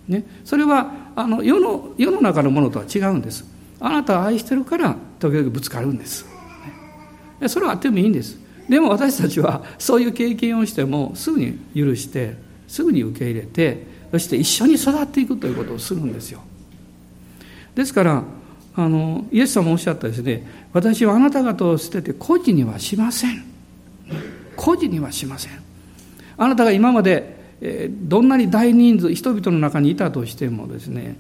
[0.09, 3.45] ね、それはあの世の世の中のものとは違うんです。
[3.81, 6.27] あなたを愛してるから時々ぶつかるんです、
[7.41, 8.39] ね、それはあってもいいんです。
[8.69, 12.37] でも私たちはそういう経験をしてもすぐに許して
[12.67, 16.41] すぐに受け入れてそして一緒に育っていくということをするんですよ。
[17.75, 18.25] ですから
[18.79, 23.45] あのイエス様おっしゃったですね私はあなた方を捨てて孤児にはしません。
[24.55, 25.53] 孤児にはしません。
[26.37, 31.17] あなたが今まで、えどんなに大人数人々の中にいたとしてもですね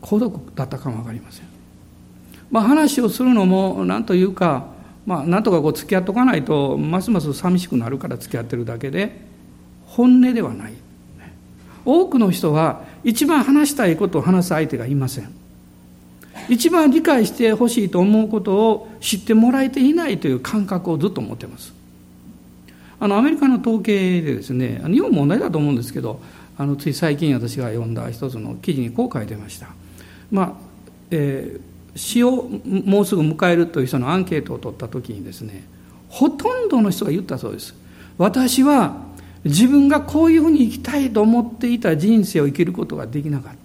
[0.00, 1.46] 孤独だったかも分かりません。
[2.50, 4.66] まあ話をするのも何というか
[5.06, 9.20] まあなんとかこう付き合っとかないとますます寂しくなるから付き合ってるだけで
[9.86, 10.72] 本音ではない。
[11.84, 15.39] 多くの人は一番話したいことを話す相手がいません。
[16.48, 21.72] 一番理解してほしいと思うことを知ってもらえていないという感覚をずっと持ってます。
[22.98, 26.20] あのアメリカの統計でですね日本問題だと思うんですけど
[26.58, 29.68] あのつい最近私が読んだ一つの記事にこう書いてました、
[30.30, 30.52] まあ
[31.10, 35.64] えー、死をもうすぐ迎えるという人のアンケートを取った時にですね
[36.10, 37.74] ほとんどの人が言ったそうです。
[38.18, 38.96] 私は
[39.44, 43.59] 自分がこういうふうに生きたいと思っていた人生を生きることができなかった。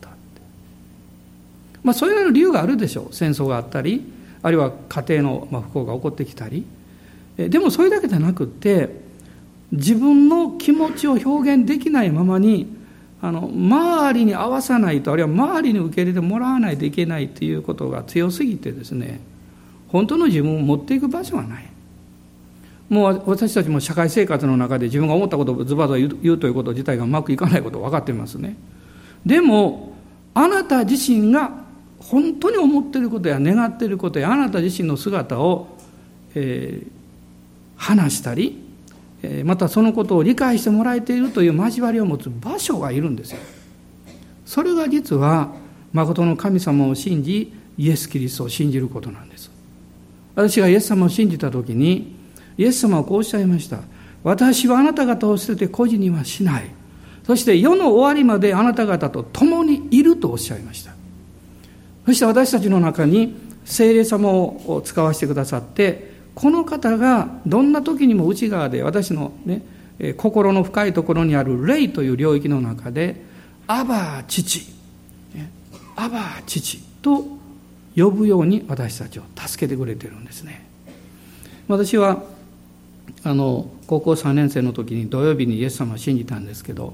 [1.85, 3.15] まあそれなりの理由があるでしょう。
[3.15, 4.03] 戦争があったり
[4.41, 6.65] あるいは家庭の不幸が起こってきたり。
[7.37, 8.89] でもそれだけじゃなくって
[9.71, 12.67] 自分の気持ちを表現できないままに
[13.21, 19.19] あの周りに合わさないとあるいは周りに受け入れてもらわないといけないということが強すぎてですね
[19.89, 21.65] 本当の自分を持っていく場所はない。
[22.87, 28.55] もう私たちも社会生活の中で自分が思ったことをズバズバ言うということ自体がうまくいかないこと分かってますね。
[29.25, 29.93] でも
[30.35, 31.64] あなた自身が
[32.09, 35.67] 本当に思っていることや願っていることやあなた自身の姿を、
[36.35, 36.87] えー、
[37.77, 38.63] 話したり
[39.43, 43.39] またそのことを理解してもらえているという交わりを持つ場所がいるんですよ。
[44.45, 45.53] それが実は
[45.93, 49.49] 誠の神様を信じイエス・キリストを信じることなんです。
[50.35, 52.15] 私がイエス様を信じた時に
[52.57, 53.79] イエス様はこうおっしゃいました。
[54.23, 56.69] 私はあなた方を捨てて孤児にはしない。
[57.25, 60.94] そして世の終わりまであなた方と共にいるとおっしゃいました。
[62.05, 69.63] そして私たちの中に聖霊様を使わせてくださってこの方がどんな時にも内側で私のね
[70.17, 73.23] 心の深いところにある霊という領域の中で
[73.67, 74.61] 「アバー父」
[75.95, 77.25] 「アバー父」と
[77.95, 80.65] 呼ぶように私たちを助けてくれてるんですね。
[81.67, 82.23] 私は
[83.23, 86.93] あの高校3年生の時に土曜日にイエス様を信じたんですけど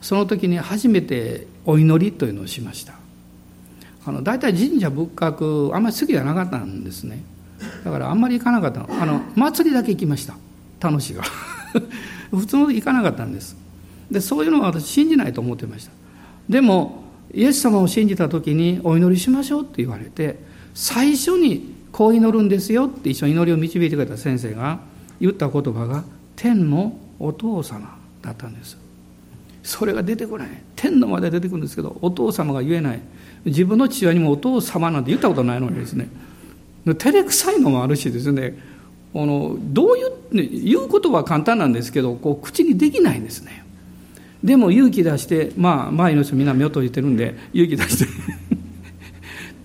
[0.00, 3.01] その時に初めてお祈りというのをしました。
[4.04, 7.22] あの大体神社仏閣あんまり好きじゃなかったんですね。
[7.84, 8.86] だからあんまり行かなかった。
[9.00, 10.34] あの祭りだけ行きました。
[10.80, 11.22] 楽しいが
[12.30, 13.56] 普通の行かなかったんです。
[14.10, 15.92] でそういうのは私信じないと思ってました。
[16.48, 20.38] でもイエス様を信じた時にお祈りしましょうって言われて
[20.74, 24.80] 最初にこう祈るんですよって一緒に祈りを導いてくれた先生が
[25.20, 26.04] 言った言葉が
[26.36, 28.76] 天のお父様だったんです。
[29.62, 30.48] それが出てこない。
[30.74, 33.00] 天のまで出てくるんですけどお父様が言えない。
[33.44, 36.08] 自分の父親にもお父様なんて言ったことないのにですね。
[36.84, 38.58] 照れくさいのもあるしですね。
[39.14, 43.64] あのどういう言うことは簡単なんですけどこう口にできないんですね。
[44.42, 48.06] でも勇気出してまあ周りの人みんな目を閉じてるんで勇気出して。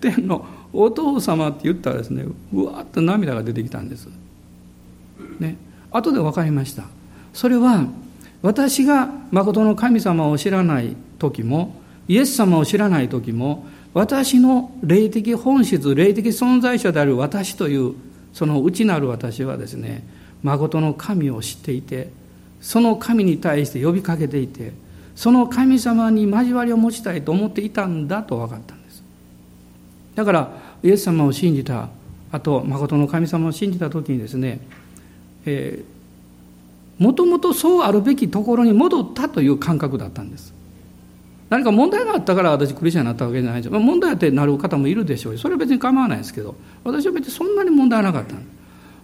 [0.00, 4.08] 天のお父様って言ったらですねうわっと涙が出てきたんです。
[5.40, 5.56] ね。
[5.90, 6.84] 後で分かりました。
[7.32, 7.86] それは
[8.42, 11.74] 私が誠の神様を知らない時も
[12.06, 17.94] イエス様を知らない時も私の霊的本質霊的存在者である私という
[18.32, 20.06] その内なる私はですね
[20.42, 22.10] 誠の神を知っていて
[22.60, 24.72] その神に対して呼びかけていて
[25.16, 29.02] その神様に交わりを持ちたいと思っていたんだと分かったんです。
[30.14, 31.88] だからイエス様を信じた
[32.30, 34.60] あと誠の神様を信じた時にですね
[36.98, 40.54] もともとそうあるべきところに戻ったという感覚だったんです。
[41.48, 45.36] 何か問題があったから私クリスチャンになったわけじゃないですよ、ま、問題ってなる方もいるでしょう。
[45.36, 46.54] しそれは別に構わないですけど。
[46.84, 48.34] 私は別にそんなに問題なかった。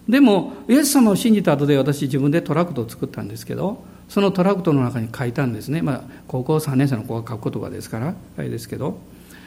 [0.09, 8.99] でもイエス様を信じた後で私自分でトラクトを作ったんですけどそのトラクトの中に書いたんですね、まあ、高校3年生の子が書く言葉ですからあれですけど。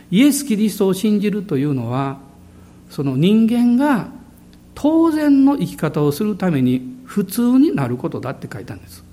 [0.10, 2.20] イエス・キリストを信じるというのは
[2.90, 4.08] その人間が
[4.74, 9.04] 当然の生き方をするために普通になることだって書いたんです。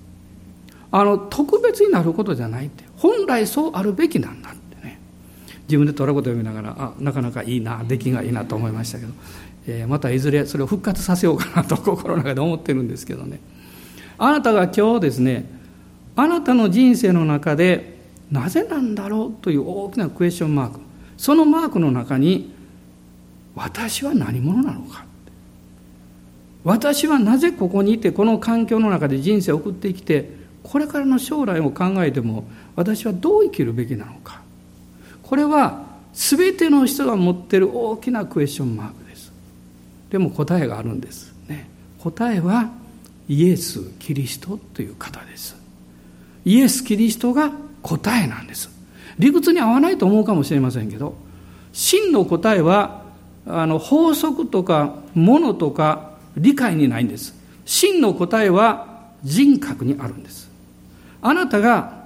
[0.90, 2.84] あの特別になることじゃないって。
[2.96, 4.98] 本来そうあるべきなんだってね。
[5.68, 9.12] 自分でトラコと読みながらあなかなかいいな出来がいいなと思いましたけど、
[9.68, 13.38] えー、またいずれそれを復活させようかなと心の中で思ってるんですけどね。
[14.18, 15.46] あなたが今日ですね
[16.16, 17.98] あなたの人生の中で
[18.30, 20.80] なぜなんだろうという大きなクエスチョンマーク。
[21.16, 22.52] そのマークの中に
[23.54, 25.04] 私は何者なのか。
[26.64, 30.30] 私はなぜここにいてこの環境の中で人生を送ってきて
[30.62, 34.42] これからの将来を考えても私はどう生きるべきなのか。
[35.22, 39.32] これは全ての人が持っている大きなクエスチョンマークです。
[40.10, 41.68] でも答えがあるんですね。
[41.98, 42.70] 答えは
[43.28, 45.56] イエス・キリストという方です。
[46.44, 48.74] イエス・キリストが答えなんです。
[49.18, 51.14] 理屈に合わないと思うかもしれませんけど
[51.72, 53.02] 真の答えは
[53.46, 57.34] あの法則とかものとか理解にないんです。
[57.64, 58.86] 真の答えは
[59.22, 60.50] 人格にあるんです。
[61.22, 62.04] あなたが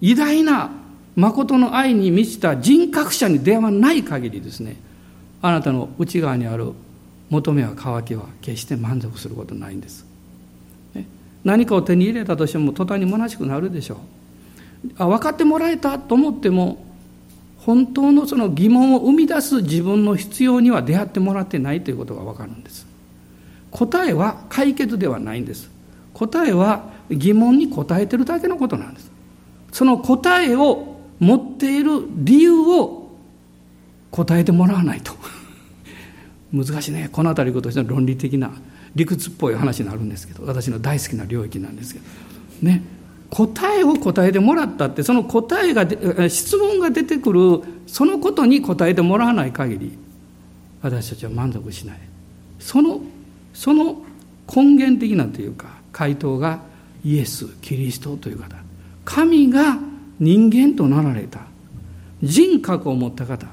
[0.00, 0.70] 偉大な
[1.16, 4.76] 誠の愛に満ちた人格者に出会わない限りですね。
[5.40, 6.72] あなたの内側にある
[7.30, 10.04] 求めは渇きは決して満足することないんです、
[11.44, 13.98] 何かを手に入れたとしても途端に虚しくなるでしょう。
[14.98, 16.84] あ分かってもらえたと思っても
[17.58, 22.86] 本当のその疑問を生み出す自分の必要には出会ってもらってないということが分かるんです。
[23.72, 25.70] 答えは解決ではないんです。
[26.14, 29.10] 答えは疑問に答えてるだけのことなんです。
[29.72, 33.10] その答えを持っている理由を
[34.10, 35.12] 答えてもらわないと。
[36.52, 37.08] 難しいね。
[37.10, 38.52] この辺りことしての論理的な
[38.94, 40.44] 理屈っぽい話になるんですけど。
[40.44, 42.04] 私の大好きな領域なんですけど。
[42.60, 42.82] ね。
[43.30, 45.88] 答えを答えてもらったってその答えが
[46.28, 49.92] 質問が出てくるそのことに答えてもらわない限り
[50.82, 51.98] 私たちは満足しない。
[52.58, 53.00] その
[53.52, 54.02] その
[54.54, 56.60] 根源的なというか回答が
[57.04, 58.56] イエスキリストという方。
[59.04, 59.78] 神が
[60.18, 61.40] 人間となられた。
[62.22, 63.48] 人格を持った方。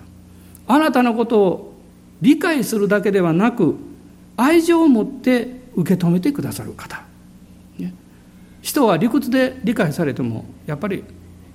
[0.68, 1.74] あなたのことを
[2.22, 3.76] 理解するだけではなく
[4.38, 7.04] 愛情を持って受け止めてくださる方。
[8.62, 11.04] 人は理屈で理解されてもやっぱり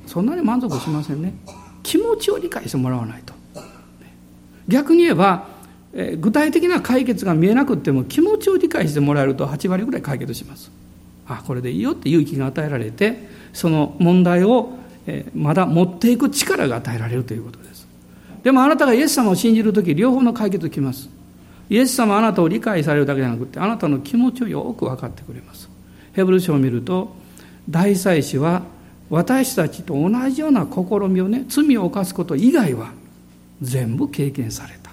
[0.07, 1.35] そんなに満足しませんね。
[1.83, 3.35] 気持ちを理解してもらわないと。
[4.67, 5.47] 逆に言えば
[5.95, 10.71] 具体的な解決が見えなくっても気持ちを理解してもらえると8割ぐらい解決します。
[11.27, 14.77] あこれでいいよって勇気が与えられてその問題を
[15.35, 17.87] まだ持っていく力が与えられるということです。
[18.43, 21.09] でもあなたがイエス様を信じる時両方の解決がきます。
[21.71, 25.69] イエス様あなたを理解されるだけじゃなくてあなたの気持ちをよく分かってくれます。
[26.13, 27.15] ヘブル書を見ると
[27.71, 28.63] 大祭司は
[29.11, 32.93] 私たちと同じような試みをね罪を犯すこと以外は
[33.63, 34.84] 全部経験された。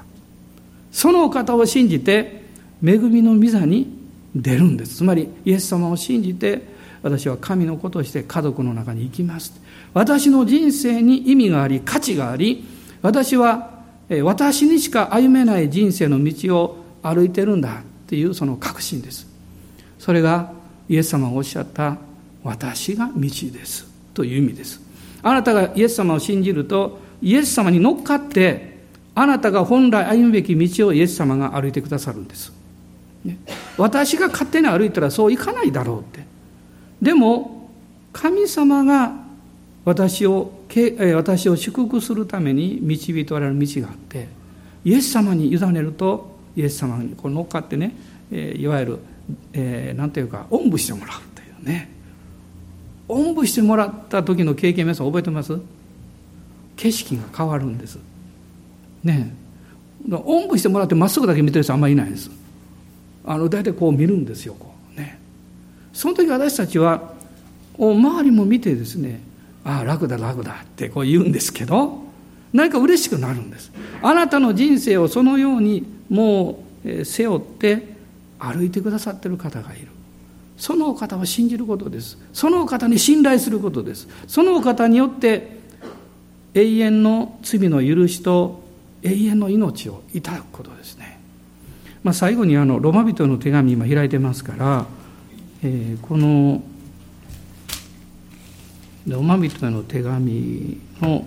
[0.91, 2.43] そのお方を信じて
[2.86, 3.97] 恵みの御座に
[4.36, 4.97] 出るんです。
[4.97, 6.62] つまりイエス様を信じて
[7.04, 9.54] 私は神の子として家族の中に行きます。
[9.93, 12.65] 私の人生に意味があり価値があり
[13.01, 13.82] 私は
[14.23, 19.27] 私にしか歩めない人生の道を歩いてるんだっていうその確信です。
[19.99, 20.51] それが
[20.89, 21.97] イエス様がおっしゃった
[22.43, 24.82] 私が道ですという意味です。
[25.23, 28.70] あなたがイエス様を信じるとイエス様に乗っかって
[29.13, 32.54] あなたが本来歩むべき道をイエス様が歩いてくださるんです、
[33.78, 36.26] 私が勝手に歩いたらそういかないだろうって。
[37.02, 37.69] でも
[38.13, 39.13] 神様が
[39.86, 40.54] 私を
[41.15, 44.28] 私を祝福するために導いておられる道があって
[44.86, 47.95] イエス様に委ねるとイエス様にこう乗っかってね
[48.32, 49.00] いわゆる
[49.54, 51.89] えー、なんていうかおんぶしてもらうというね。
[53.08, 55.60] おんぶしてもらった時の経験皆さん覚えてます？
[56.76, 57.97] 景色が変わるんです。
[59.04, 59.36] ね
[60.10, 62.32] おんぶしてもらってまっすぐだけ見てる人あんまりいないです。
[63.24, 65.20] あの大体こう見るんですよこうね。
[65.94, 67.14] その時私たちは
[67.78, 69.22] 周りも見てですね
[69.64, 72.00] ああ楽だ楽だってこう言うんですけど
[72.52, 73.72] 何か嬉しくなるんです。
[74.02, 77.96] あなたの人生をそのようにもう背負って
[78.40, 79.88] 歩いてくださってる方がいる。
[80.58, 82.18] そのお方を信じることです。
[82.34, 84.08] そのお方に信頼することです。
[84.28, 85.60] そのお方によって
[86.54, 88.64] 永遠の罪の許しと
[89.04, 91.20] 永遠の命をいただくことですね、
[92.04, 94.86] まあ、最後にあのロマ人の手紙今開いてますから、
[95.64, 96.64] えー、この
[99.08, 101.26] ロマ人への手紙の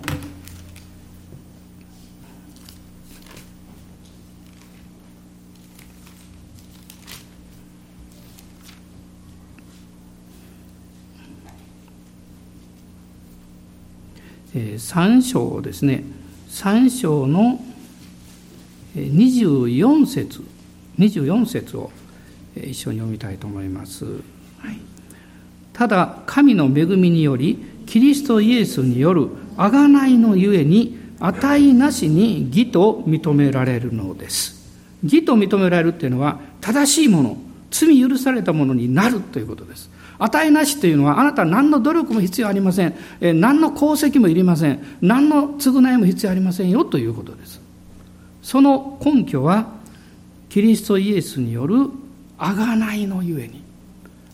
[14.77, 16.03] 3章ですね。
[16.55, 17.59] 3章の
[18.95, 20.41] 24節
[20.97, 21.91] 24節を
[22.55, 24.79] 一緒に読みたいと思います、はい、
[25.73, 34.55] ただ神の恵みによりキリストイエスによる贖いのゆえに値なしに義と認められるのです。
[35.03, 37.37] 義と認められるっていうのは正しいもの
[37.69, 44.97] 罪許されたものになるということです値なしというのはあなた何の努力も必要ありません、え何の功績もいりません。
[45.01, 47.61] 何の償いも必要ありませんよということです。
[48.41, 49.67] その根拠は
[50.49, 51.89] キリストイエスによる
[52.37, 53.63] 贖いのゆえに。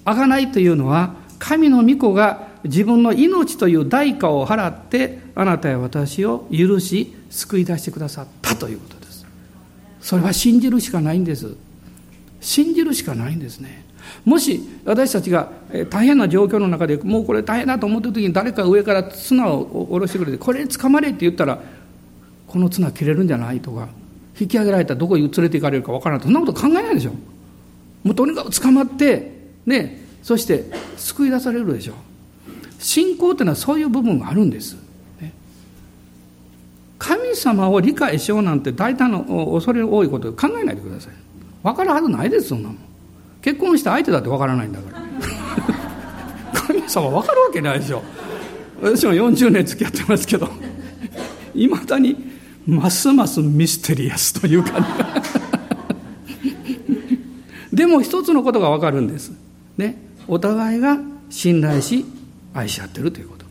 [0.06, 9.26] 贖いというのは神の御子が自分の命という代価を払ってあなたや私を許し救い出してくださったということです。
[10.02, 11.56] それは信じるしかないんです。
[12.40, 13.86] 信じるしかないんですね。
[14.24, 15.50] もし私たちが
[15.90, 21.60] 大変な状況の中でもうこれ大変だと思ってる時に誰か上から綱を下ろしてくれてこれに捕まれって言ったら
[22.48, 23.88] この綱切れるんじゃないとか
[24.40, 26.54] 引き上げられたらどこに連れて行かれるか分からないそんなこと。
[26.54, 27.12] 考えないでしょ
[28.04, 29.32] もうとにかく捕まって
[29.66, 30.66] ねそして
[30.98, 31.94] 救い出されるでしょ
[32.80, 34.76] 信仰っていうのはそういう部分があるんです、
[36.98, 41.14] 神様を理解しようなんて大胆の恐れ多いこと考えないでください。
[41.64, 42.78] 分かるはずないですそんなもん。
[43.42, 45.02] 結婚した相手だって分からないんだから。
[46.62, 48.04] 神様分かるわけないでしょ。
[48.82, 50.50] 私も40年付き合ってますけど。
[51.54, 52.16] いまだに
[52.66, 54.88] ますますミステリアスというか、ね、
[57.74, 59.34] でも一つのことが分かるんです、
[59.78, 62.06] ね、お互いが信頼し
[62.54, 63.46] 愛し合ってるということ。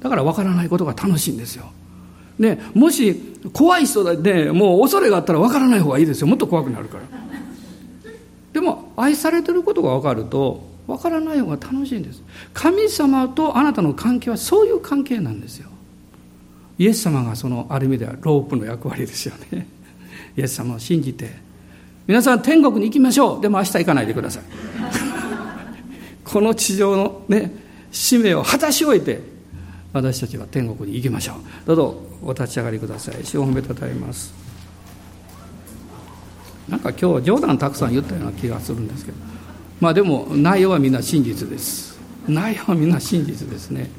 [0.00, 1.72] だから分からないことが楽しいんですよ。
[2.38, 3.20] ね、もし
[3.52, 6.28] 怖い人でもう恐れがあったら分からない方がいいですよ。
[6.28, 7.04] もっと怖くなるから。
[8.52, 12.22] でも愛されてることが分かると分からない方が楽しいんです。
[12.54, 15.68] 神様とあなたの関係はそういう関係なんですよ。
[16.78, 19.66] イエス様がそのある意味ではロープの役割ですよね。
[20.36, 21.30] イエス様を信じて
[22.06, 23.42] 皆さん天国に行きましょう。
[23.42, 24.42] でも明日行かないでください。
[26.24, 27.52] この地上のね
[27.92, 29.20] 使命を果たし終えて
[29.92, 31.36] 私たちは天国に行きましょう。
[31.66, 33.24] どうぞお立ち上がりください。
[33.24, 34.47] 主を褒めたたえます。
[36.68, 39.18] なんか今日冗談たくさん言ったような気がするんですけど。
[39.80, 41.98] まあでも内容はみんな真実です。
[42.26, 43.90] 内容はみんな真実ですね。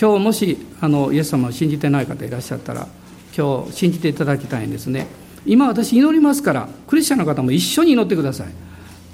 [0.00, 2.88] 今日もしあのイエス様を信じてない方いらっしゃったら
[3.36, 5.06] 今日信じていただきたいんですね。
[5.46, 8.46] 今私祈りますからクリスチャンの方も一緒に祈ってください、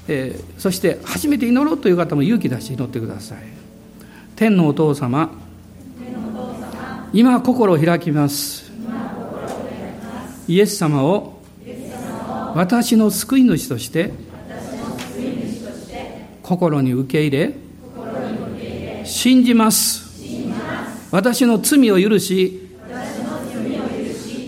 [0.09, 3.39] えー、そして初めて祈ろうという方も勇気出して祈ってください。
[4.37, 5.31] 天のお父様。
[7.13, 8.71] 今心を開きます。
[10.47, 11.38] イエス様を
[12.59, 14.11] 私の救い主として
[16.43, 17.55] 心に受け入れ
[19.05, 20.09] 信じます。
[21.13, 22.69] 私の罪を許し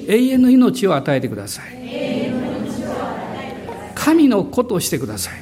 [0.09, 1.67] 永遠の命を与えてください。
[3.95, 5.35] 神の子としてください。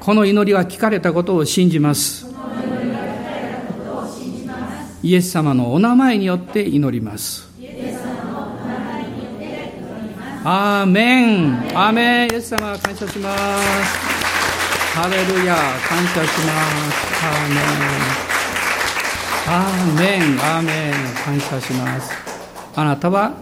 [0.00, 2.26] この祈りは聞かれたことを信じます。
[5.04, 7.53] イエス様のお名前によって祈ります。
[10.46, 13.96] アーメンアーメンイエス様感謝します
[14.94, 15.56] ハレルヤ
[15.88, 16.52] 感謝しま
[16.92, 18.04] すアーメン
[19.48, 20.92] アーメンアーメン
[21.24, 22.12] 感謝します
[22.76, 23.32] あなたは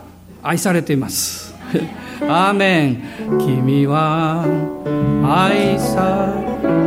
[0.45, 1.53] 愛されています
[2.21, 3.03] アーメン
[3.37, 4.45] 君は
[5.25, 6.33] 愛さ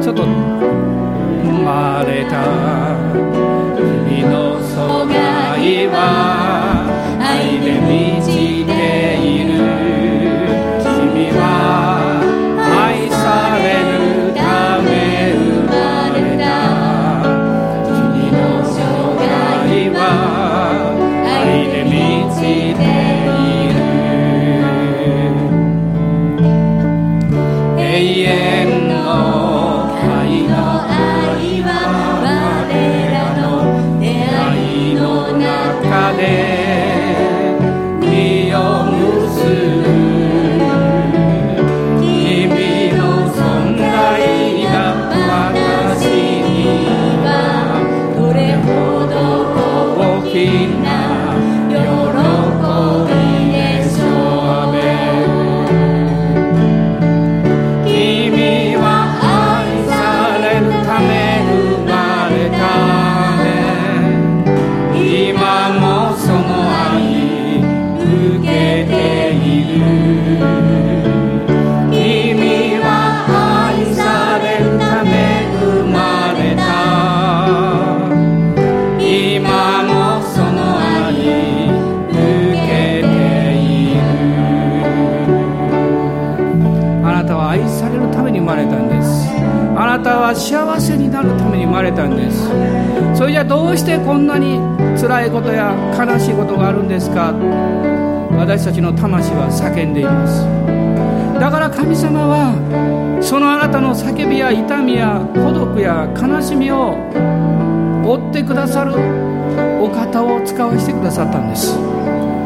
[0.01, 2.41] ちょっと生まれた
[3.75, 6.87] 君のそばいは
[7.19, 8.14] 愛で満
[93.25, 94.59] それじゃどうしてこんなに
[95.01, 97.33] 辛いことや悲しいことがあるんですか？
[98.37, 100.43] 私たちの魂は叫んでいます。
[101.39, 106.93] だから神様はそのあなたの叫びや痛みや孤独や悲しみを
[108.05, 108.93] 追ってくださる
[109.81, 111.94] お方を使わせてくださったんです。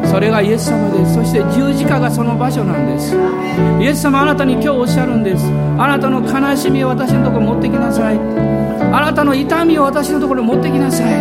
[0.09, 1.13] それがイエス様です。
[1.13, 3.15] そして十字架がその場所なんです。
[3.79, 5.45] イエス様あなたに今日おっしゃるんです。
[5.77, 8.17] あなたの悲しみを私のところ持ってきなさい。
[8.91, 11.13] あなたの痛みを私のところに持ってきなさい。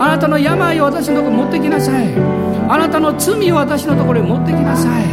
[0.00, 2.12] あなたの病を私のところに持ってきなさい。
[2.68, 5.04] あなたの罪を私のところに持ってきなさい。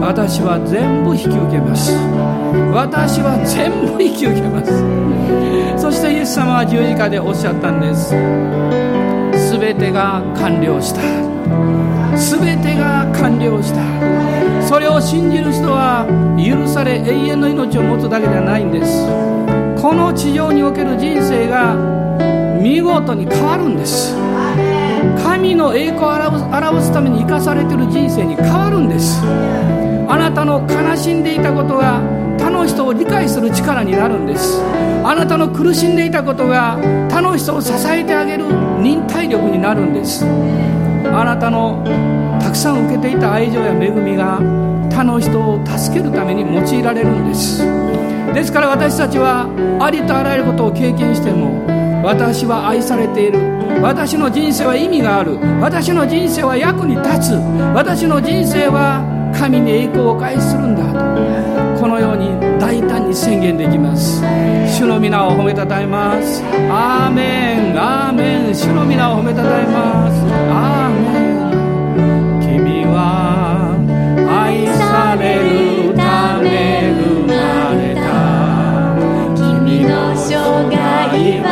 [0.00, 1.92] 私は全部引き受けます。
[2.72, 5.80] 私は全部引き受けます。
[5.80, 8.10] そしてイエス様は十字架でおっしゃったんです。
[9.52, 11.35] 全てが完了した。
[12.16, 13.80] 全てが完了した。
[14.66, 19.06] それを信じる人は許され永遠の命を持つだけではないんです。
[19.80, 21.74] この地上における人生が
[22.60, 24.14] 見事に変わるんです。
[25.22, 29.22] 神の栄光を表すために生かされている人生に変わるんです。
[30.08, 32.00] あなたの悲しんでいたことが
[32.38, 34.60] 他の人を理解する力になるんです。
[35.04, 36.78] あなたの苦しんでいたことが
[37.08, 38.44] 他の人を支えてあげる
[38.80, 40.24] 忍耐力になるんです。
[41.12, 41.82] あなたの
[42.40, 44.40] たくさん受けていた愛情や恵みが
[44.90, 47.62] 他の人を助けるために用いられるんです。
[48.34, 49.46] ですから私たちは
[49.80, 51.64] ありとあらゆることを経験しても
[52.04, 53.40] 私は愛されている。
[53.82, 55.38] 私の人生は意味がある。
[55.60, 57.34] 私の人生は役に立つ。
[57.74, 60.98] 私の人生は神に栄光を返するんだと。
[61.80, 64.22] このように大胆に宣言できます。
[64.78, 66.42] 主の皆を褒めたたえます。
[66.70, 67.78] アーメン。
[67.78, 68.54] アーメン。
[68.54, 70.24] 主の皆を褒めたたえます。
[70.50, 71.10] アーメ
[72.40, 72.56] ン。
[72.64, 73.76] 君は
[74.26, 77.34] 愛されるため生ま
[77.76, 78.06] れた。
[79.36, 80.34] 君の生
[80.74, 80.76] 涯
[81.44, 81.46] は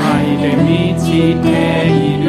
[0.00, 1.46] 愛で満ちて
[1.86, 2.23] いる。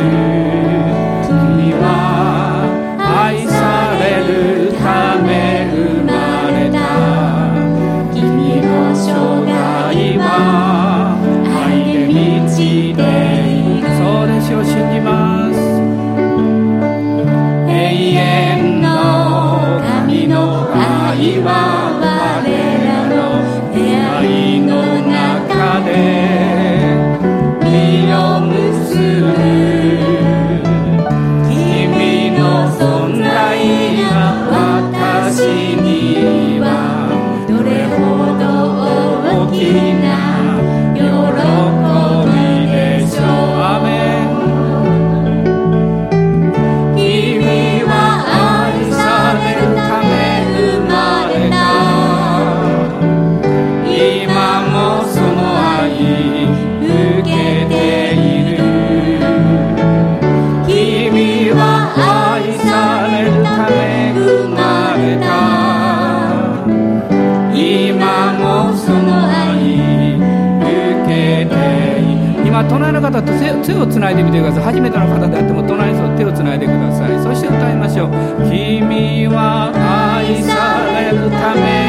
[73.65, 74.63] 手をつないでみてください。
[74.63, 77.19] 初めての方であっても隣の人と手をつないでください。
[77.19, 78.09] そして歌いましょう
[78.49, 79.71] 「君は
[80.17, 81.84] 愛されるため。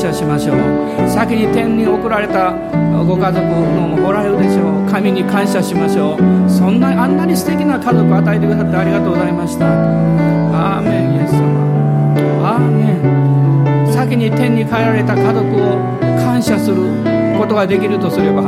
[0.00, 1.08] 謝しましょう。
[1.08, 2.52] 先に天に送られた
[3.04, 4.90] ご家族のおられるでしょう。
[4.90, 6.50] 神に感謝しましょう。
[6.50, 9.66] そんなあんなに素敵な家族を与えてくださってありがとうございました。
[9.66, 11.42] アーメンイエス様。
[12.42, 12.84] アーメ
[13.84, 13.92] ン。
[13.92, 15.76] 先に天に帰られた家族を
[16.24, 16.76] 感謝する
[17.38, 18.42] ことができるとすれば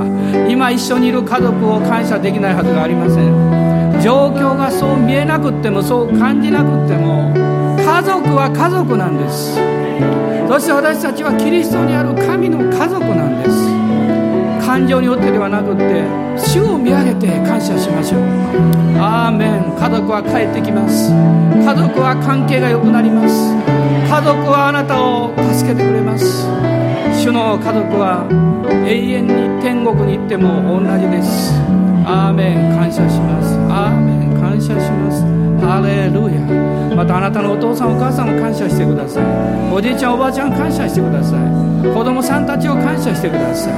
[0.48, 4.00] 今一緒にいる家族を感謝できないはずがありません。
[4.00, 7.30] 状況がそう見えなくってもそう感じなくっても
[8.02, 9.54] 家族は家族なんです。
[10.48, 14.66] そして私たちはキリストにある神の家族なんです。
[14.66, 16.02] 感情によってではなくって
[16.34, 18.22] 主を見上げて感謝しましょう。
[18.98, 19.78] アーメン。
[19.78, 21.14] 家族は帰ってきます。
[21.62, 23.54] 家族は関係が良くなります。
[24.10, 26.50] 家族はあなたを助けてくれます。
[27.14, 28.26] 主の家族は
[28.82, 31.54] 永遠に天国に行っても同じです。
[32.02, 32.74] アーメン。
[32.74, 33.54] 感謝します。
[33.70, 34.42] アーメン。
[34.42, 35.22] 感謝します。
[35.62, 36.61] ハレルヤ。
[36.94, 39.24] またあなたのお父さんお母さんも感謝してください。
[39.72, 41.40] おじいちゃんおばあちゃん感謝してください。
[41.92, 43.72] 子供さんたちを感謝してください。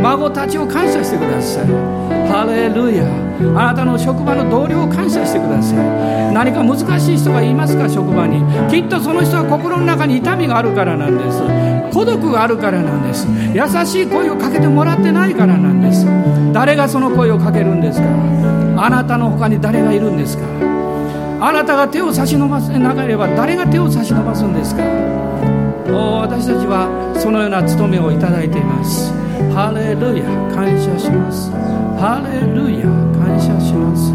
[0.00, 1.66] 孫たちを感謝してください。
[2.28, 3.04] ハレルヤ。
[3.58, 6.34] あなたの職場の同僚を感謝してください。
[6.34, 8.42] 何か難しい人がいますか職場に。
[8.70, 11.40] きっとその人は心の中に痛みがあるからなんです。
[11.92, 13.26] 孤独があるからなんです。
[13.54, 16.06] 優しい声をかけてもらってないからなんです。
[16.52, 18.08] 誰がその声をかけるんですか？
[18.78, 20.44] あなたの他に誰がいるんですか？
[21.44, 24.84] あなたが手を差し伸ばせなければ誰が手を差し伸ばすんですか？
[25.90, 26.86] お私たちは
[27.18, 29.12] そのような務めをいただいています。
[29.52, 30.24] ハレルヤ
[30.54, 31.50] 感謝します。
[31.98, 32.86] ハレルヤ
[33.18, 34.14] 感謝します。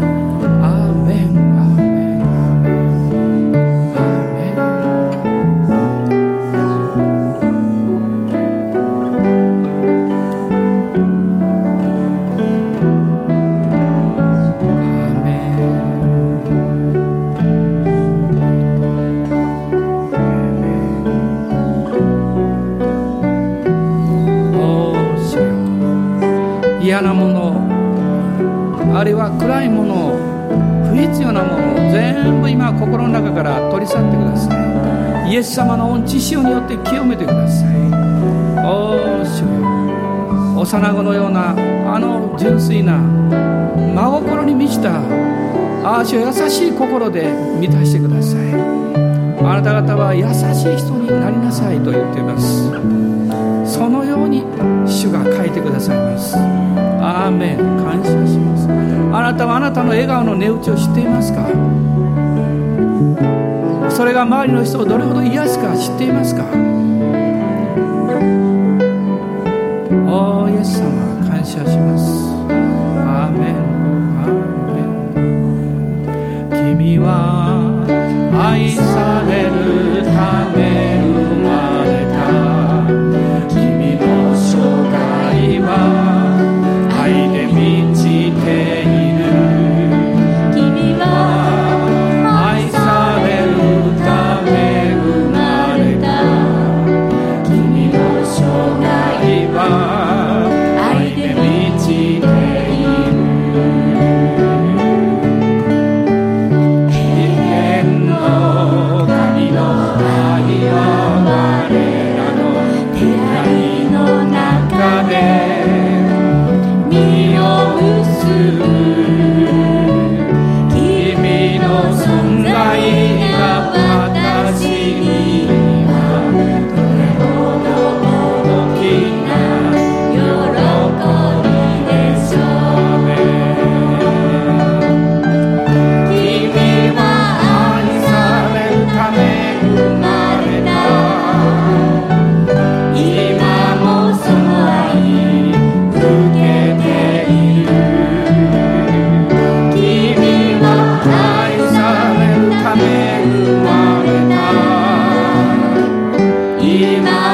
[29.58, 30.16] るいものを
[30.90, 35.32] 不必要なものを全部今心の中から取り去ってください。
[35.32, 37.68] イエス様の御知潮によって清めてください。
[38.64, 39.48] おお主よ。
[40.62, 41.50] 幼子のような
[41.94, 45.00] あの純粋な真心に満ちた
[45.84, 48.54] ああ主優しい心で満たしてください。
[49.40, 52.70] あなた方は優しい人になりなさいと言っています。
[53.64, 54.42] そのように
[54.86, 56.36] 主が書いてくださいます。
[56.36, 57.58] アーメン。
[57.84, 58.47] 感謝します。
[59.18, 61.42] あなたはあなたの笑顔の値打ちを知っていますか？
[63.90, 65.97] それが周りの人をどれほど癒すか知って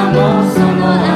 [0.05, 1.14] 今も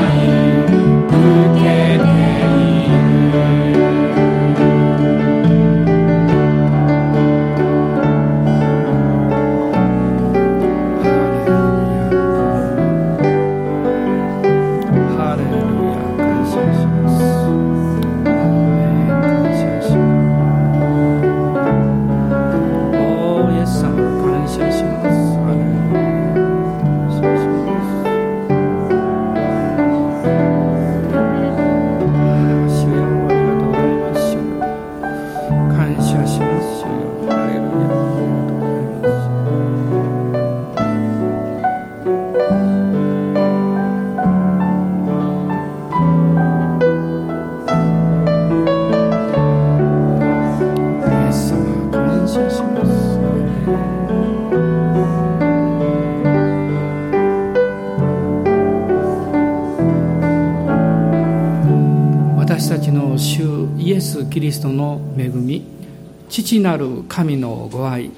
[66.79, 68.11] る神のご愛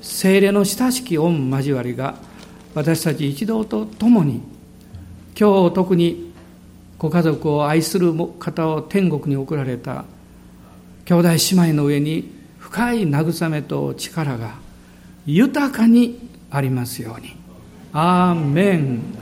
[0.00, 2.16] 精霊の親しき御交わりが
[2.74, 4.40] 私たち一同と共に
[5.38, 6.32] 今日特に
[6.98, 10.04] ご家族を愛する方を天国に送られた
[11.04, 11.36] 兄弟姉
[11.70, 14.54] 妹の上に深い慰めと力が
[15.26, 16.18] 豊かに
[16.50, 17.36] ありますように。
[17.92, 19.15] アーメン